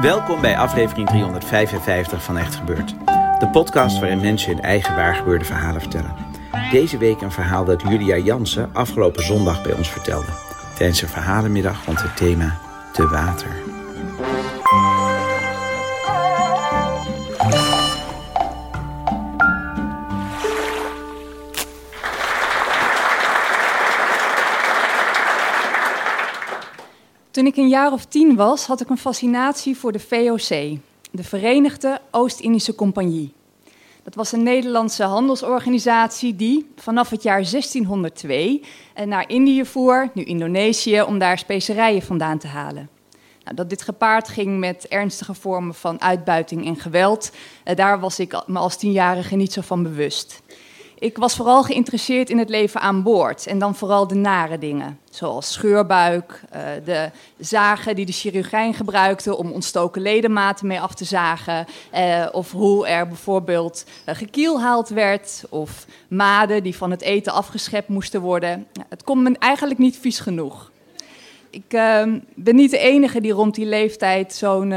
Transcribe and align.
Welkom 0.00 0.40
bij 0.40 0.58
aflevering 0.58 1.08
355 1.08 2.22
van 2.22 2.38
Echt 2.38 2.54
Gebeurd. 2.54 2.94
De 3.38 3.48
podcast 3.52 3.98
waarin 3.98 4.20
mensen 4.20 4.52
hun 4.52 4.62
eigen 4.62 4.96
waargebeurde 4.96 5.44
verhalen 5.44 5.80
vertellen. 5.80 6.14
Deze 6.70 6.98
week 6.98 7.20
een 7.20 7.32
verhaal 7.32 7.64
dat 7.64 7.82
Julia 7.82 8.16
Jansen 8.16 8.70
afgelopen 8.72 9.24
zondag 9.24 9.62
bij 9.62 9.72
ons 9.72 9.90
vertelde. 9.90 10.32
Tijdens 10.74 11.02
een 11.02 11.08
verhalenmiddag 11.08 11.84
rond 11.84 12.02
het 12.02 12.16
thema 12.16 12.58
Te 12.92 13.08
Water. 13.08 13.73
Toen 27.44 27.52
ik 27.52 27.58
een 27.58 27.68
jaar 27.68 27.92
of 27.92 28.04
tien 28.04 28.36
was, 28.36 28.66
had 28.66 28.80
ik 28.80 28.90
een 28.90 28.98
fascinatie 28.98 29.76
voor 29.76 29.92
de 29.92 30.00
VOC, 30.00 30.78
de 31.10 31.24
Verenigde 31.24 32.00
Oost-Indische 32.10 32.74
Compagnie. 32.74 33.32
Dat 34.02 34.14
was 34.14 34.32
een 34.32 34.42
Nederlandse 34.42 35.02
handelsorganisatie 35.02 36.36
die 36.36 36.66
vanaf 36.76 37.10
het 37.10 37.22
jaar 37.22 37.42
1602 37.50 38.62
naar 39.04 39.28
Indië 39.28 39.64
voer, 39.64 40.10
nu 40.14 40.22
Indonesië, 40.22 41.02
om 41.02 41.18
daar 41.18 41.38
specerijen 41.38 42.02
vandaan 42.02 42.38
te 42.38 42.46
halen. 42.46 42.88
Nou, 43.44 43.56
dat 43.56 43.68
dit 43.68 43.82
gepaard 43.82 44.28
ging 44.28 44.58
met 44.58 44.88
ernstige 44.88 45.34
vormen 45.34 45.74
van 45.74 46.00
uitbuiting 46.00 46.66
en 46.66 46.76
geweld, 46.76 47.30
eh, 47.64 47.76
daar 47.76 48.00
was 48.00 48.18
ik 48.18 48.42
me 48.46 48.58
als 48.58 48.76
tienjarige 48.76 49.36
niet 49.36 49.52
zo 49.52 49.60
van 49.60 49.82
bewust. 49.82 50.42
Ik 50.98 51.16
was 51.16 51.36
vooral 51.36 51.62
geïnteresseerd 51.62 52.30
in 52.30 52.38
het 52.38 52.48
leven 52.48 52.80
aan 52.80 53.02
boord 53.02 53.46
en 53.46 53.58
dan 53.58 53.74
vooral 53.74 54.06
de 54.06 54.14
nare 54.14 54.58
dingen, 54.58 54.98
zoals 55.10 55.52
scheurbuik, 55.52 56.40
eh, 56.50 56.60
de 56.84 57.10
zagen 57.38 57.94
die 57.94 58.06
de 58.06 58.12
chirurgijn 58.12 58.74
gebruikte 58.74 59.36
om 59.36 59.52
ontstoken 59.52 60.02
ledematen 60.02 60.66
mee 60.66 60.80
af 60.80 60.94
te 60.94 61.04
zagen, 61.04 61.66
eh, 61.90 62.26
of 62.32 62.52
hoe 62.52 62.86
er 62.86 63.08
bijvoorbeeld 63.08 63.84
uh, 64.08 64.14
gekielhaald 64.14 64.88
werd, 64.88 65.44
of 65.48 65.86
maden 66.08 66.62
die 66.62 66.76
van 66.76 66.90
het 66.90 67.02
eten 67.02 67.32
afgeschept 67.32 67.88
moesten 67.88 68.20
worden. 68.20 68.66
Het 68.88 69.04
kon 69.04 69.22
me 69.22 69.36
eigenlijk 69.38 69.78
niet 69.78 69.98
vies 69.98 70.20
genoeg. 70.20 70.70
Ik 71.50 71.72
ehm, 71.72 72.18
ben 72.34 72.54
niet 72.54 72.70
de 72.70 72.78
enige 72.78 73.20
die 73.20 73.32
rond 73.32 73.54
die 73.54 73.66
leeftijd 73.66 74.34
zo'n 74.34 74.74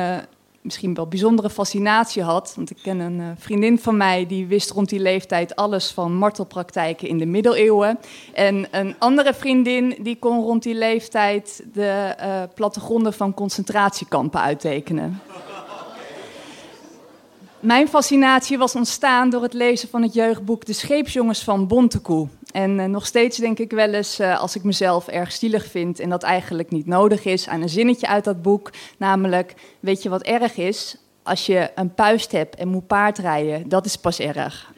misschien 0.68 0.94
wel 0.94 1.08
bijzondere 1.08 1.50
fascinatie 1.50 2.24
had. 2.24 2.54
Want 2.56 2.70
ik 2.70 2.78
ken 2.82 3.00
een 3.00 3.20
uh, 3.20 3.28
vriendin 3.38 3.80
van 3.80 3.98
mij 3.98 4.26
die 4.26 4.48
wist 4.48 4.70
rond 4.70 4.90
die 4.90 5.00
leeftijd 5.00 5.56
alles 5.56 5.92
van 5.92 6.16
martelpraktijken 6.16 7.08
in 7.08 7.18
de 7.18 7.26
middeleeuwen. 7.26 8.00
En 8.34 8.68
een 8.72 8.96
andere 9.00 9.34
vriendin 9.34 9.98
die 10.02 10.20
kon 10.20 10.42
rond 10.42 10.64
die 10.64 10.76
leeftijd 10.76 11.64
de 11.74 12.16
uh, 12.20 12.42
plattegronden 12.56 13.14
van 13.14 13.34
concentratiekampen 13.34 14.42
uittekenen. 14.42 15.22
Mijn 17.60 17.88
fascinatie 17.88 18.58
was 18.58 18.76
ontstaan 18.76 19.30
door 19.30 19.42
het 19.42 19.54
lezen 19.54 19.90
van 19.90 20.02
het 20.02 20.14
jeugdboek 20.14 20.66
De 20.66 20.74
Scheepsjongens 20.74 21.44
van 21.44 21.68
Bontekoe. 21.68 22.28
En 22.52 22.80
uh, 22.80 22.86
nog 22.86 23.06
steeds 23.06 23.38
denk 23.38 23.60
ik 23.60 23.72
wel 23.72 23.94
eens, 23.94 24.20
uh, 24.20 24.40
als 24.40 24.56
ik 24.56 24.64
mezelf 24.64 25.08
erg 25.08 25.32
stilig 25.32 25.66
vind 25.66 26.00
en 26.00 26.10
dat 26.10 26.24
eigenlijk 26.24 26.72
niet 26.72 26.86
nodig 26.86 27.26
is, 27.26 27.48
aan 27.48 27.62
een 27.62 27.70
zinnetje 27.70 28.08
uit 28.08 28.24
dat 28.24 28.42
boek. 28.42 28.72
Namelijk, 28.98 29.54
weet 29.80 30.04
je 30.04 30.10
wat 30.10 30.22
erg 30.22 30.58
is? 30.58 30.98
Als 31.24 31.46
je 31.46 31.72
een 31.76 31.94
puist 31.94 32.32
hebt 32.32 32.56
en 32.56 32.68
moet 32.68 32.88
paardrijden, 32.88 33.70
dat 33.70 33.86
is 33.86 33.96
pas 33.96 34.20
erg. 34.20 34.72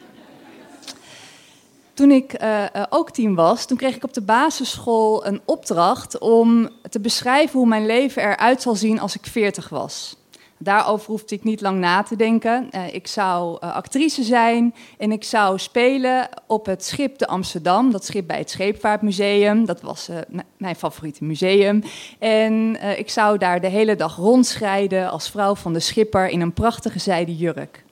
Toen 1.94 2.10
ik 2.10 2.42
uh, 2.42 2.64
ook 2.88 3.10
tien 3.10 3.34
was, 3.34 3.66
toen 3.66 3.76
kreeg 3.76 3.96
ik 3.96 4.04
op 4.04 4.14
de 4.14 4.20
basisschool 4.20 5.26
een 5.26 5.40
opdracht 5.44 6.18
om 6.18 6.68
te 6.90 7.00
beschrijven 7.00 7.58
hoe 7.58 7.68
mijn 7.68 7.86
leven 7.86 8.22
eruit 8.22 8.62
zal 8.62 8.74
zien 8.74 9.00
als 9.00 9.16
ik 9.16 9.26
veertig 9.26 9.68
was. 9.68 10.16
Daarover 10.62 11.10
hoefde 11.10 11.34
ik 11.34 11.44
niet 11.44 11.60
lang 11.60 11.78
na 11.78 12.02
te 12.02 12.16
denken. 12.16 12.68
Uh, 12.74 12.94
ik 12.94 13.06
zou 13.06 13.58
uh, 13.64 13.74
actrice 13.74 14.22
zijn 14.22 14.74
en 14.98 15.12
ik 15.12 15.24
zou 15.24 15.58
spelen 15.58 16.28
op 16.46 16.66
het 16.66 16.84
schip 16.84 17.18
de 17.18 17.26
Amsterdam. 17.26 17.90
Dat 17.90 18.04
schip 18.04 18.26
bij 18.26 18.38
het 18.38 18.50
Scheepvaartmuseum. 18.50 19.64
Dat 19.64 19.80
was 19.80 20.08
uh, 20.08 20.16
mijn 20.56 20.76
favoriete 20.76 21.24
museum. 21.24 21.82
En 22.18 22.76
ik 22.98 23.10
zou 23.10 23.38
daar 23.38 23.60
de 23.60 23.68
hele 23.68 23.96
dag 23.96 24.16
rondschrijden 24.16 25.10
als 25.10 25.30
vrouw 25.30 25.54
van 25.54 25.72
de 25.72 25.80
schipper 25.80 26.28
in 26.28 26.40
een 26.40 26.52
prachtige 26.52 26.98
zijden 26.98 27.34
jurk. 27.34 27.84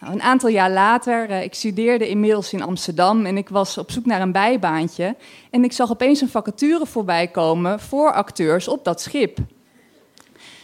Nou, 0.00 0.12
een 0.12 0.22
aantal 0.22 0.48
jaar 0.48 0.70
later, 0.70 1.30
ik 1.30 1.54
studeerde 1.54 2.08
inmiddels 2.08 2.52
in 2.52 2.62
Amsterdam 2.62 3.26
en 3.26 3.36
ik 3.36 3.48
was 3.48 3.78
op 3.78 3.90
zoek 3.90 4.06
naar 4.06 4.20
een 4.20 4.32
bijbaantje. 4.32 5.16
En 5.50 5.64
ik 5.64 5.72
zag 5.72 5.90
opeens 5.90 6.20
een 6.20 6.28
vacature 6.28 6.86
voorbij 6.86 7.28
komen 7.28 7.80
voor 7.80 8.12
acteurs 8.12 8.68
op 8.68 8.84
dat 8.84 9.00
schip. 9.00 9.38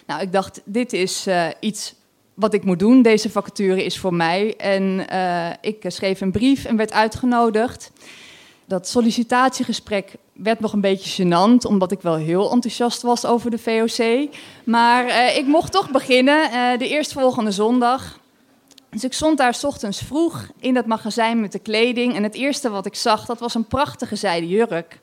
Nou, 0.06 0.20
ik 0.20 0.32
dacht, 0.32 0.60
dit 0.64 0.92
is 0.92 1.26
uh, 1.26 1.46
iets 1.60 1.94
wat 2.34 2.54
ik 2.54 2.64
moet 2.64 2.78
doen. 2.78 3.02
Deze 3.02 3.30
vacature 3.30 3.84
is 3.84 3.98
voor 3.98 4.14
mij. 4.14 4.56
En 4.56 5.06
uh, 5.12 5.50
ik 5.60 5.84
schreef 5.86 6.20
een 6.20 6.32
brief 6.32 6.64
en 6.64 6.76
werd 6.76 6.92
uitgenodigd. 6.92 7.90
Dat 8.64 8.88
sollicitatiegesprek 8.88 10.12
werd 10.32 10.60
nog 10.60 10.72
een 10.72 10.80
beetje 10.80 11.24
gênant, 11.24 11.66
omdat 11.66 11.92
ik 11.92 12.00
wel 12.00 12.14
heel 12.14 12.50
enthousiast 12.50 13.02
was 13.02 13.24
over 13.24 13.50
de 13.50 13.58
VOC. 13.58 14.28
Maar 14.64 15.34
ik 15.36 15.46
mocht 15.46 15.72
toch 15.72 15.90
beginnen, 15.90 16.50
de 16.78 16.88
eerstvolgende 16.88 17.50
zondag. 17.50 18.18
Dus 18.90 19.04
ik 19.04 19.12
stond 19.12 19.38
daar 19.38 19.54
s 19.54 19.64
ochtends 19.64 19.98
vroeg 19.98 20.46
in 20.58 20.74
dat 20.74 20.86
magazijn 20.86 21.40
met 21.40 21.52
de 21.52 21.58
kleding. 21.58 22.14
En 22.14 22.22
het 22.22 22.34
eerste 22.34 22.70
wat 22.70 22.86
ik 22.86 22.94
zag, 22.94 23.26
dat 23.26 23.38
was 23.38 23.54
een 23.54 23.66
prachtige 23.66 24.16
zijde 24.16 24.48
jurk. 24.48 25.00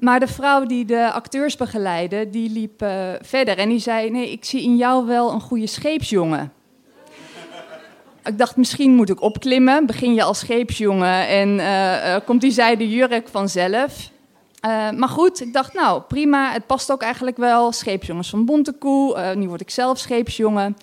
Maar 0.00 0.20
de 0.20 0.26
vrouw 0.26 0.66
die 0.66 0.84
de 0.84 1.12
acteurs 1.12 1.56
begeleidde, 1.56 2.30
die 2.30 2.50
liep 2.50 2.82
uh, 2.82 3.12
verder 3.20 3.58
en 3.58 3.68
die 3.68 3.78
zei: 3.78 4.10
Nee, 4.10 4.30
ik 4.30 4.44
zie 4.44 4.62
in 4.62 4.76
jou 4.76 5.06
wel 5.06 5.32
een 5.32 5.40
goede 5.40 5.66
scheepsjongen. 5.66 6.52
ik 8.24 8.38
dacht, 8.38 8.56
misschien 8.56 8.94
moet 8.94 9.10
ik 9.10 9.22
opklimmen. 9.22 9.86
Begin 9.86 10.14
je 10.14 10.22
als 10.22 10.38
scheepsjongen 10.38 11.28
en 11.28 11.48
uh, 11.48 11.64
uh, 11.64 12.16
komt 12.24 12.40
die 12.40 12.50
zijde 12.50 12.90
jurk 12.90 13.28
vanzelf. 13.28 14.10
maar 14.96 15.08
goed, 15.08 15.40
ik 15.40 15.52
dacht, 15.52 15.74
nou 15.74 16.02
prima, 16.02 16.52
het 16.52 16.66
past 16.66 16.92
ook 16.92 17.02
eigenlijk 17.02 17.36
wel. 17.36 17.72
Scheepsjongens 17.72 18.30
van 18.30 18.44
Bontekoe, 18.44 19.34
nu 19.34 19.48
word 19.48 19.60
ik 19.60 19.70
zelf 19.70 19.98
scheepsjongen. 19.98 20.76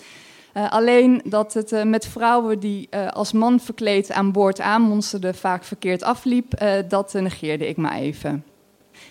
alleen 0.53 1.21
dat 1.25 1.53
het 1.53 1.83
met 1.83 2.07
vrouwen 2.07 2.59
die 2.59 2.89
als 3.13 3.31
man 3.31 3.59
verkleed 3.59 4.11
aan 4.11 4.31
boord 4.31 4.59
aanmonsterden 4.59 5.35
vaak 5.35 5.63
verkeerd 5.63 6.03
afliep, 6.03 6.65
dat 6.87 7.13
negeerde 7.13 7.67
ik 7.67 7.77
maar 7.77 7.95
even. 7.95 8.43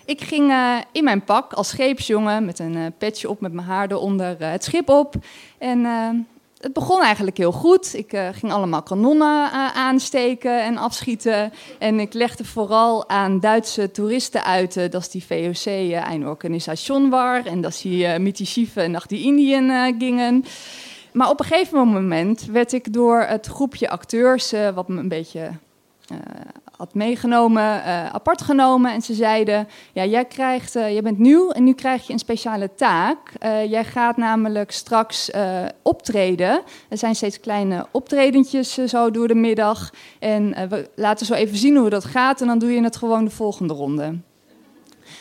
Ik 0.04 0.20
ging 0.20 0.50
uh, 0.50 0.76
in 0.92 1.04
mijn 1.04 1.24
pak 1.24 1.52
als 1.52 1.68
scheepsjongen 1.68 2.44
met 2.44 2.58
een 2.58 2.76
uh, 2.76 2.86
petje 2.98 3.30
op 3.30 3.40
met 3.40 3.52
mijn 3.52 3.66
haar 3.66 3.90
eronder 3.90 4.36
uh, 4.40 4.50
het 4.50 4.64
schip 4.64 4.88
op. 4.88 5.14
En 5.58 5.84
het 6.60 6.72
begon 6.72 7.02
eigenlijk 7.02 7.36
heel 7.36 7.52
goed. 7.52 7.94
Ik 7.94 8.18
ging 8.32 8.52
allemaal 8.52 8.82
kanonnen 8.82 9.50
aansteken 9.74 10.62
en 10.62 10.76
afschieten. 10.76 11.52
En 11.78 12.00
ik 12.00 12.12
legde 12.12 12.44
vooral 12.44 13.08
aan 13.08 13.40
Duitse 13.40 13.90
toeristen 13.90 14.44
uit 14.44 14.92
dat 14.92 15.08
die 15.12 15.24
VOC 15.24 15.64
een 16.10 16.28
organisation 16.28 17.10
was. 17.10 17.44
En 17.44 17.60
dat 17.60 17.80
die 17.82 18.32
die 18.32 18.46
schieven 18.46 18.90
naar 18.90 19.04
die 19.06 19.24
Indiën 19.24 19.94
gingen. 19.98 20.44
Maar 21.12 21.30
op 21.30 21.40
een 21.40 21.46
gegeven 21.46 21.88
moment 21.88 22.44
werd 22.44 22.72
ik 22.72 22.92
door 22.92 23.20
het 23.20 23.46
groepje 23.46 23.88
acteurs, 23.88 24.52
wat 24.74 24.88
me 24.88 25.00
een 25.00 25.08
beetje 25.08 25.50
had 26.76 26.94
meegenomen, 26.94 27.62
uh, 27.62 28.06
apart 28.06 28.42
genomen. 28.42 28.92
En 28.92 29.02
ze 29.02 29.14
zeiden, 29.14 29.68
ja, 29.92 30.04
jij, 30.04 30.24
krijgt, 30.24 30.76
uh, 30.76 31.00
bent 31.00 31.18
nieuw 31.18 31.50
en 31.50 31.64
nu 31.64 31.72
krijg 31.72 32.06
je 32.06 32.12
een 32.12 32.18
speciale 32.18 32.74
taak. 32.74 33.32
Uh, 33.44 33.70
jij 33.70 33.84
gaat 33.84 34.16
namelijk 34.16 34.70
straks 34.70 35.30
optreden. 35.82 36.62
Er 36.88 36.98
zijn 36.98 37.14
steeds 37.14 37.40
kleine 37.40 37.86
optredentjes 37.90 38.74
zo 38.74 39.10
door 39.10 39.28
de 39.28 39.34
middag. 39.34 39.90
En 40.18 40.68
we 40.68 40.90
laten 40.94 41.26
zo 41.26 41.34
even 41.34 41.56
zien 41.56 41.76
hoe 41.76 41.90
dat 41.90 42.04
gaat 42.04 42.40
en 42.40 42.46
dan 42.46 42.58
doe 42.58 42.72
je 42.72 42.82
het 42.82 42.96
gewoon 42.96 43.24
de 43.24 43.30
volgende 43.30 43.74
ronde. 43.74 44.18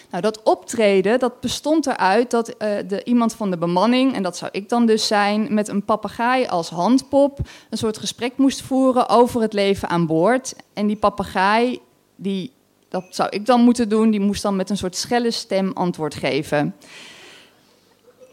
Nou, 0.09 0.21
dat 0.21 0.43
optreden 0.43 1.19
dat 1.19 1.39
bestond 1.39 1.87
eruit 1.87 2.31
dat 2.31 2.49
uh, 2.49 2.55
de, 2.87 3.03
iemand 3.03 3.33
van 3.33 3.51
de 3.51 3.57
bemanning, 3.57 4.13
en 4.13 4.23
dat 4.23 4.37
zou 4.37 4.51
ik 4.53 4.69
dan 4.69 4.85
dus 4.85 5.07
zijn, 5.07 5.53
met 5.53 5.67
een 5.67 5.85
papegaai 5.85 6.45
als 6.45 6.69
handpop 6.69 7.39
een 7.69 7.77
soort 7.77 7.97
gesprek 7.97 8.37
moest 8.37 8.61
voeren 8.61 9.09
over 9.09 9.41
het 9.41 9.53
leven 9.53 9.89
aan 9.89 10.05
boord. 10.05 10.55
En 10.73 10.87
die 10.87 10.95
papegaai, 10.95 11.79
die, 12.15 12.51
dat 12.89 13.05
zou 13.09 13.29
ik 13.29 13.45
dan 13.45 13.61
moeten 13.61 13.89
doen, 13.89 14.11
die 14.11 14.19
moest 14.19 14.41
dan 14.41 14.55
met 14.55 14.69
een 14.69 14.77
soort 14.77 14.95
schelle 14.95 15.31
stem 15.31 15.71
antwoord 15.73 16.15
geven. 16.15 16.75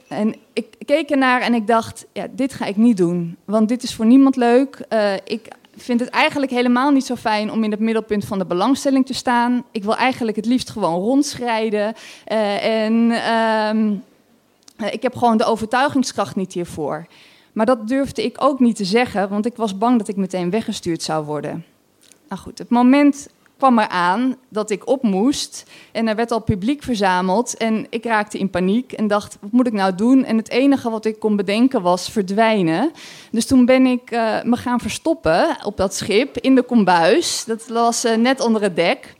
En 0.09 0.35
ik 0.53 0.67
keek 0.85 1.11
ernaar 1.11 1.41
en 1.41 1.55
ik 1.55 1.67
dacht, 1.67 2.07
ja, 2.13 2.27
dit 2.31 2.55
ga 2.55 2.65
ik 2.65 2.77
niet 2.77 2.97
doen. 2.97 3.37
Want 3.45 3.69
dit 3.69 3.83
is 3.83 3.95
voor 3.95 4.07
niemand 4.07 4.37
leuk. 4.37 4.85
Uh, 4.89 5.15
ik 5.25 5.49
vind 5.77 6.01
het 6.01 6.09
eigenlijk 6.09 6.53
helemaal 6.53 6.91
niet 6.91 7.07
zo 7.07 7.15
fijn 7.15 7.51
om 7.51 7.65
in 7.65 7.71
het 7.71 7.81
middelpunt 7.81 8.25
van 8.25 8.39
de 8.39 8.47
belangstelling 8.47 9.07
te 9.07 9.15
staan. 9.15 9.65
Ik 9.71 9.85
wil 9.85 9.97
eigenlijk 9.97 10.37
het 10.37 10.47
liefst 10.47 10.71
gewoon 10.71 11.01
rondschrijden. 11.01 11.95
Uh, 12.33 12.85
en 12.85 12.95
uh, 14.81 14.93
ik 14.93 15.03
heb 15.03 15.17
gewoon 15.17 15.37
de 15.37 15.45
overtuigingskracht 15.45 16.37
niet 16.37 16.53
hiervoor. 16.53 17.07
Maar 17.53 17.67
dat 17.67 17.89
durfde 17.89 18.25
ik 18.25 18.37
ook 18.45 18.61
niet 18.61 18.77
te 18.77 18.85
zeggen, 18.85 19.29
want 19.29 19.47
ik 19.47 19.57
was 19.57 19.79
bang 19.79 19.99
dat 19.99 20.09
ik 20.09 20.17
meteen 20.17 20.51
weggestuurd 20.51 21.03
zou 21.03 21.25
worden. 21.25 21.65
Nou 22.29 22.41
goed, 22.41 22.59
het 22.59 22.71
moment 22.71 23.29
kwam 23.63 23.79
eraan 23.79 24.37
dat 24.49 24.71
ik 24.71 24.89
op 24.89 25.03
moest. 25.03 25.65
En 25.93 26.09
er 26.09 26.17
werd 26.17 26.31
al 26.31 26.41
publiek 26.41 26.83
verzameld. 26.83 27.57
En 27.57 27.87
ik 27.91 28.05
raakte 28.05 28.39
in 28.39 28.51
paniek 28.51 28.93
en 28.93 29.07
dacht, 29.07 29.37
wat 29.41 29.53
moet 29.53 29.67
ik 29.67 29.73
nou 29.73 29.95
doen? 29.95 30.25
En 30.25 30.37
het 30.37 30.49
enige 30.49 30.91
wat 30.91 31.05
ik 31.05 31.19
kon 31.19 31.37
bedenken 31.37 31.83
was 31.83 32.09
verdwijnen. 32.09 32.91
Dus 33.31 33.47
toen 33.47 33.65
ben 33.65 33.87
ik 33.87 34.11
uh, 34.11 34.43
me 34.43 34.57
gaan 34.57 34.81
verstoppen 34.81 35.57
op 35.65 35.77
dat 35.77 35.95
schip 35.95 36.39
in 36.39 36.55
de 36.55 36.63
kombuis. 36.63 37.45
Dat 37.45 37.67
was 37.67 38.05
uh, 38.05 38.17
net 38.17 38.41
onder 38.41 38.63
het 38.63 38.77
dek. 38.77 39.15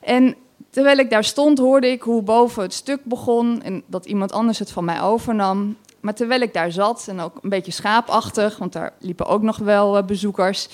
En 0.00 0.34
terwijl 0.70 0.98
ik 0.98 1.10
daar 1.10 1.24
stond, 1.24 1.58
hoorde 1.58 1.90
ik 1.90 2.02
hoe 2.02 2.22
boven 2.22 2.62
het 2.62 2.74
stuk 2.74 3.04
begon... 3.04 3.62
en 3.62 3.82
dat 3.86 4.06
iemand 4.06 4.32
anders 4.32 4.58
het 4.58 4.72
van 4.72 4.84
mij 4.84 5.02
overnam. 5.02 5.76
Maar 6.00 6.14
terwijl 6.14 6.40
ik 6.40 6.52
daar 6.52 6.72
zat, 6.72 7.06
en 7.08 7.20
ook 7.20 7.38
een 7.42 7.50
beetje 7.50 7.72
schaapachtig... 7.72 8.58
want 8.58 8.72
daar 8.72 8.92
liepen 8.98 9.26
ook 9.26 9.42
nog 9.42 9.56
wel 9.56 9.96
uh, 9.96 10.04
bezoekers... 10.04 10.68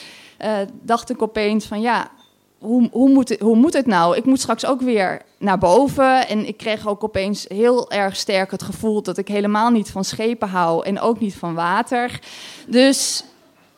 dacht 0.82 1.10
ik 1.10 1.22
opeens 1.22 1.66
van 1.66 1.80
ja, 1.80 2.10
hoe, 2.58 2.88
hoe, 2.92 3.08
moet 3.08 3.28
het, 3.28 3.40
hoe 3.40 3.56
moet 3.56 3.72
het 3.72 3.86
nou? 3.86 4.16
Ik 4.16 4.24
moet 4.24 4.40
straks 4.40 4.66
ook 4.66 4.80
weer 4.80 5.22
naar 5.38 5.58
boven. 5.58 6.28
En 6.28 6.46
ik 6.46 6.56
kreeg 6.56 6.88
ook 6.88 7.04
opeens 7.04 7.44
heel 7.48 7.90
erg 7.90 8.16
sterk 8.16 8.50
het 8.50 8.62
gevoel 8.62 9.02
dat 9.02 9.18
ik 9.18 9.28
helemaal 9.28 9.70
niet 9.70 9.90
van 9.90 10.04
schepen 10.04 10.48
hou 10.48 10.84
en 10.84 11.00
ook 11.00 11.20
niet 11.20 11.34
van 11.34 11.54
water. 11.54 12.20
Dus 12.66 13.24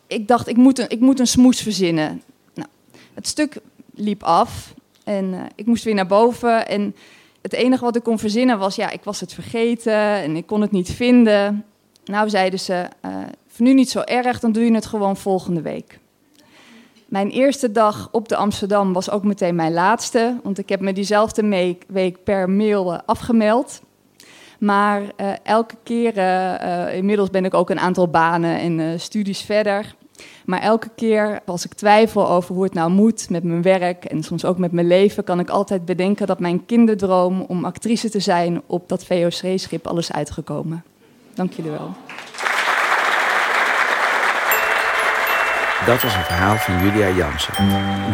ik 0.06 0.28
dacht, 0.28 0.48
ik 0.48 0.56
moet 0.56 0.78
een, 0.78 0.88
ik 0.88 1.00
moet 1.00 1.20
een 1.20 1.26
smoes 1.26 1.60
verzinnen. 1.60 2.22
Nou, 2.54 2.68
het 3.14 3.26
stuk 3.26 3.60
liep 3.94 4.22
af 4.22 4.74
en 5.04 5.24
uh, 5.24 5.40
ik 5.54 5.66
moest 5.66 5.84
weer 5.84 5.94
naar 5.94 6.06
boven. 6.06 6.68
En 6.68 6.94
het 7.42 7.52
enige 7.52 7.84
wat 7.84 7.96
ik 7.96 8.02
kon 8.02 8.18
verzinnen 8.18 8.58
was, 8.58 8.76
ja, 8.76 8.90
ik 8.90 9.04
was 9.04 9.20
het 9.20 9.32
vergeten 9.32 9.92
en 9.92 10.36
ik 10.36 10.46
kon 10.46 10.60
het 10.60 10.70
niet 10.70 10.90
vinden. 10.90 11.64
Nou, 12.04 12.28
zeiden 12.28 12.60
ze, 12.60 12.88
uh, 13.04 13.16
nu 13.56 13.74
niet 13.74 13.90
zo 13.90 14.00
erg, 14.00 14.40
dan 14.40 14.52
doe 14.52 14.64
je 14.64 14.74
het 14.74 14.86
gewoon 14.86 15.16
volgende 15.16 15.62
week. 15.62 15.98
Mijn 17.10 17.30
eerste 17.30 17.72
dag 17.72 18.08
op 18.12 18.28
de 18.28 18.36
Amsterdam 18.36 18.92
was 18.92 19.10
ook 19.10 19.24
meteen 19.24 19.54
mijn 19.54 19.72
laatste, 19.72 20.40
want 20.42 20.58
ik 20.58 20.68
heb 20.68 20.80
me 20.80 20.92
diezelfde 20.92 21.74
week 21.88 22.24
per 22.24 22.50
mail 22.50 22.92
eh, 22.92 22.98
afgemeld. 23.06 23.82
Maar 24.58 25.02
uh, 25.02 25.32
elke 25.42 25.74
keer, 25.82 26.16
uh, 26.16 26.94
inmiddels 26.96 27.30
ben 27.30 27.44
ik 27.44 27.54
ook 27.54 27.70
een 27.70 27.78
aantal 27.78 28.08
banen 28.08 28.58
en 28.58 29.00
studies 29.00 29.40
verder. 29.40 29.94
Maar 30.44 30.60
elke 30.60 30.90
keer 30.94 31.40
als 31.46 31.64
ik 31.64 31.74
twijfel 31.74 32.28
over 32.28 32.54
hoe 32.54 32.64
het 32.64 32.74
nou 32.74 32.90
moet 32.90 33.30
met 33.30 33.42
mijn 33.42 33.62
werk 33.62 34.04
en 34.04 34.22
soms 34.22 34.44
ook 34.44 34.58
met 34.58 34.72
mijn 34.72 34.86
leven, 34.86 35.24
kan 35.24 35.40
ik 35.40 35.50
altijd 35.50 35.84
bedenken 35.84 36.26
dat 36.26 36.40
mijn 36.40 36.66
kinderdroom 36.66 37.40
om 37.40 37.64
actrice 37.64 38.10
te 38.10 38.20
zijn 38.20 38.62
op 38.66 38.88
dat 38.88 39.04
VOC-schip 39.04 39.86
alles 39.86 40.12
uitgekomen. 40.12 40.84
Dank 41.34 41.52
jullie 41.52 41.70
wel. 41.70 41.94
Dat 45.90 46.02
was 46.02 46.14
een 46.14 46.24
verhaal 46.24 46.56
van 46.56 46.84
Julia 46.84 47.16
Jansen. 47.16 47.54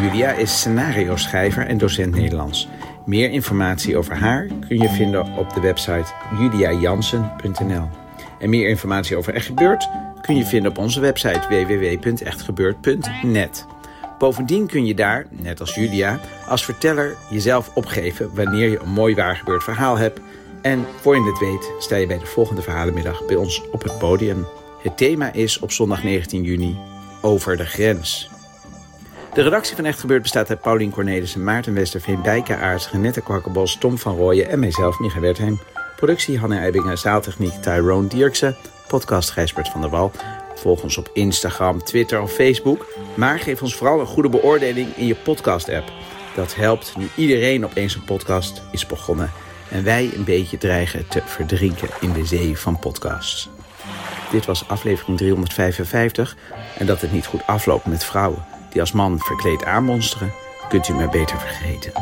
Julia 0.01 0.33
is 0.33 0.59
scenario-schrijver 0.59 1.67
en 1.67 1.79
docent 1.79 2.15
Nederlands. 2.15 2.69
Meer 3.05 3.31
informatie 3.31 3.97
over 3.97 4.17
haar 4.17 4.47
kun 4.69 4.79
je 4.79 4.89
vinden 4.89 5.37
op 5.37 5.55
de 5.55 5.61
website 5.61 6.13
juliajansen.nl. 6.39 7.89
En 8.39 8.51
meer 8.51 8.69
informatie 8.69 9.17
over 9.17 9.35
Echt 9.35 9.47
Gebeurd 9.47 9.89
kun 10.21 10.37
je 10.37 10.45
vinden 10.45 10.71
op 10.71 10.79
onze 10.79 11.01
website 11.01 11.41
www.echtgebeurd.net. 11.49 13.67
Bovendien 14.19 14.67
kun 14.67 14.87
je 14.87 14.95
daar, 14.95 15.27
net 15.31 15.61
als 15.61 15.75
Julia, 15.75 16.21
als 16.49 16.65
verteller 16.65 17.17
jezelf 17.31 17.71
opgeven 17.75 18.35
wanneer 18.35 18.71
je 18.71 18.81
een 18.81 18.91
mooi 18.91 19.15
waargebeurd 19.15 19.65
verhaal 19.65 19.97
hebt. 19.97 20.21
En 20.63 20.87
voor 21.01 21.15
je 21.15 21.25
het 21.25 21.39
weet, 21.39 21.73
sta 21.79 21.97
je 21.97 22.07
bij 22.07 22.19
de 22.19 22.27
volgende 22.27 22.63
verhalenmiddag 22.63 23.27
bij 23.27 23.37
ons 23.37 23.63
op 23.71 23.83
het 23.83 23.99
podium. 23.99 24.47
Het 24.83 24.97
thema 24.97 25.33
is 25.33 25.59
op 25.59 25.73
zondag 25.73 26.03
19 26.03 26.43
juni 26.43 26.95
over 27.27 27.57
de 27.57 27.67
grens. 27.67 28.29
De 29.35 29.43
redactie 29.43 29.77
van 29.77 29.85
Echt 29.85 30.01
Gebeurd 30.01 30.23
bestaat 30.23 30.51
uit 30.51 30.61
Paulien 30.61 30.91
Cornelissen, 30.91 31.45
Maarten 31.45 31.75
Westerveen, 31.75 32.23
Bijke 32.23 32.57
Aarts, 32.57 32.91
Renette 32.91 33.21
Kwakkerbos, 33.21 33.77
Tom 33.79 33.99
van 33.99 34.17
Rooyen 34.17 34.49
en 34.49 34.59
mijzelf, 34.59 34.99
Micha 34.99 35.21
Wertheim. 35.21 35.61
Productie 35.97 36.39
Hanne 36.39 36.59
Eibingen, 36.59 36.99
zaaltechniek 36.99 37.53
Tyrone 37.53 38.09
Dierkse, 38.09 38.57
podcast 38.89 39.31
Gijsbert 39.31 39.69
van 39.69 39.81
der 39.81 39.91
Wal. 39.91 40.13
Volg 40.55 40.83
ons 40.83 40.97
op 40.97 41.11
Instagram, 41.13 41.85
Twitter 41.85 42.21
of 42.21 42.33
Facebook. 42.33 42.87
Maar 43.15 43.39
geef 43.39 43.63
ons 43.63 43.77
vooral 43.77 44.01
een 44.01 44.07
goede 44.07 44.29
beoordeling 44.29 44.97
in 44.97 45.07
je 45.07 45.15
podcast-app. 45.15 45.93
Dat 46.35 46.55
helpt 46.55 46.97
nu 46.97 47.09
iedereen 47.17 47.65
opeens 47.65 47.95
een 47.95 48.05
podcast 48.05 48.63
is 48.71 48.87
begonnen. 48.87 49.31
En 49.71 49.85
wij 49.85 50.11
een 50.15 50.25
beetje 50.25 50.59
dreigen 50.59 51.09
te 51.09 51.23
verdrinken 51.25 51.89
in 52.01 52.13
de 52.13 52.27
zee 52.27 52.59
van 52.59 52.79
podcasts. 52.79 53.56
Dit 54.31 54.47
was 54.47 54.69
aflevering 54.69 55.19
355. 55.19 56.37
En 56.79 56.87
dat 56.87 57.01
het 57.01 57.13
niet 57.13 57.27
goed 57.27 57.47
afloopt 57.47 57.87
met 57.87 58.05
vrouwen 58.05 58.45
die 58.71 58.81
als 58.81 58.93
man 58.93 59.19
verkleed 59.19 59.65
aanmonsteren, 59.65 60.33
kunt 60.69 60.89
u 60.89 60.95
maar 60.95 61.09
beter 61.09 61.39
vergeten. 61.41 61.93